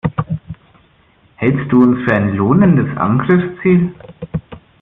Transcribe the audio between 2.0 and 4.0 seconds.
für ein lohnendes Angriffsziel?